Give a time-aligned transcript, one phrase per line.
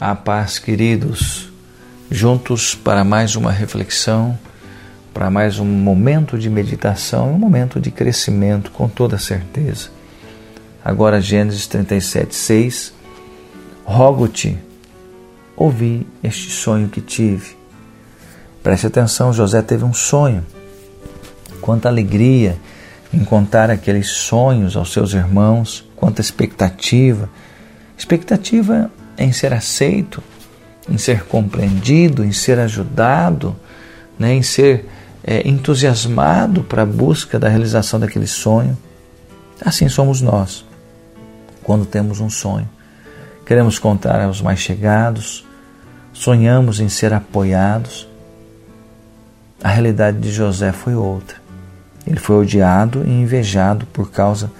[0.00, 1.48] A paz, queridos,
[2.10, 4.36] juntos para mais uma reflexão,
[5.14, 9.90] para mais um momento de meditação um momento de crescimento, com toda certeza.
[10.84, 12.92] Agora, Gênesis 37, 6.
[13.84, 14.58] Rogo-te,
[15.56, 17.56] ouvi este sonho que tive.
[18.62, 20.44] Preste atenção, José teve um sonho.
[21.60, 22.56] Quanta alegria
[23.12, 27.28] em contar aqueles sonhos aos seus irmãos, quanta expectativa.
[27.96, 30.22] Expectativa em ser aceito,
[30.88, 33.54] em ser compreendido, em ser ajudado,
[34.18, 34.86] né, em ser
[35.24, 38.76] é, entusiasmado para a busca da realização daquele sonho.
[39.64, 40.64] Assim somos nós,
[41.62, 42.68] quando temos um sonho.
[43.46, 45.46] Queremos contar aos mais chegados,
[46.12, 48.08] sonhamos em ser apoiados.
[49.62, 51.36] A realidade de José foi outra.
[52.06, 54.50] Ele foi odiado e invejado por causa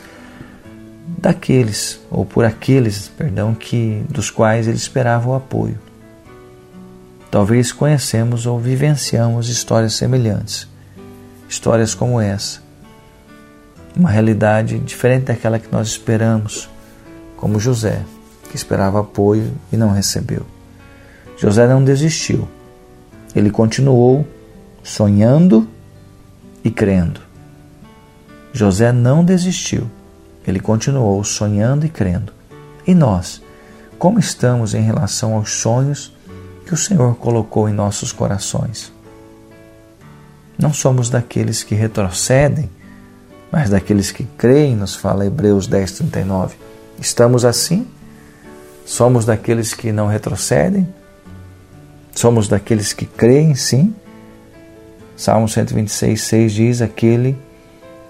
[1.23, 5.79] daqueles ou por aqueles, perdão, que dos quais ele esperava o apoio.
[7.31, 10.69] Talvez conhecemos ou vivenciamos histórias semelhantes,
[11.49, 12.61] histórias como essa.
[13.95, 16.69] Uma realidade diferente daquela que nós esperamos,
[17.37, 18.03] como José,
[18.51, 20.45] que esperava apoio e não recebeu.
[21.39, 22.49] José não desistiu.
[23.35, 24.27] Ele continuou
[24.83, 25.69] sonhando
[26.65, 27.21] e crendo.
[28.53, 29.89] José não desistiu
[30.47, 32.33] ele continuou sonhando e crendo.
[32.87, 33.43] E nós,
[33.99, 36.13] como estamos em relação aos sonhos
[36.67, 38.93] que o Senhor colocou em nossos corações?
[40.59, 42.71] Não somos daqueles que retrocedem,
[43.51, 46.57] mas daqueles que creem, nos fala Hebreus 10, 39.
[47.01, 47.87] Estamos assim?
[48.85, 50.87] Somos daqueles que não retrocedem?
[52.15, 53.95] Somos daqueles que creem, sim?
[55.17, 57.39] Salmo 126, 6 diz: Aquele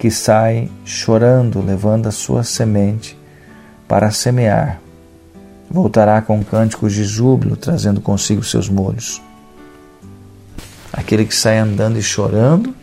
[0.02, 3.16] que sai chorando, levando a sua semente
[3.86, 4.80] para semear.
[5.70, 9.22] Voltará com cânticos de júbilo, trazendo consigo seus molhos.
[10.92, 12.74] Aquele que sai andando e chorando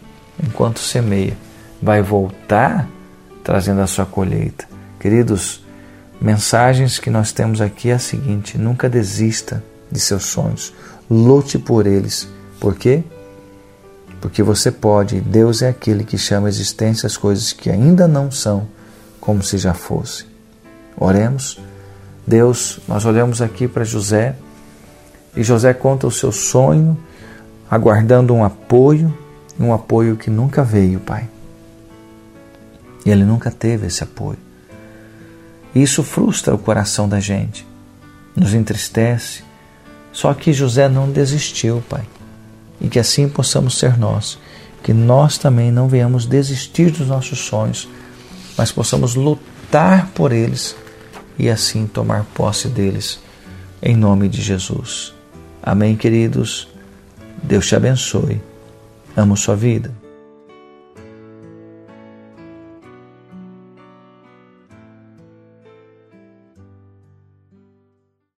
[0.42, 1.36] enquanto semeia,
[1.82, 2.88] vai voltar
[3.44, 4.66] trazendo a sua colheita.
[4.98, 5.62] Queridos,
[6.22, 9.62] mensagens que nós temos aqui é a seguinte: nunca desista
[9.92, 10.74] de seus sonhos,
[11.12, 12.30] lute por eles.
[12.62, 13.04] Por quê?
[14.22, 18.30] Porque você pode, Deus é aquele que chama a existência as coisas que ainda não
[18.30, 18.68] são
[19.20, 20.28] como se já fossem.
[20.98, 21.60] Oremos.
[22.28, 24.36] Deus, nós olhamos aqui para José
[25.36, 26.98] e José conta o seu sonho,
[27.70, 29.18] aguardando um apoio,
[29.60, 31.28] um apoio que nunca veio, Pai.
[33.06, 34.38] E ele nunca teve esse apoio.
[35.74, 37.66] Isso frustra o coração da gente,
[38.36, 39.44] nos entristece.
[40.12, 42.04] Só que José não desistiu, Pai
[42.82, 44.38] e que assim possamos ser nós,
[44.84, 47.88] que nós também não venhamos desistir dos nossos sonhos,
[48.58, 50.76] mas possamos lutar por eles
[51.38, 53.20] e assim tomar posse deles,
[53.82, 55.14] em nome de Jesus.
[55.62, 56.68] Amém, queridos?
[57.44, 58.42] Deus te abençoe.
[59.16, 59.99] Amo sua vida.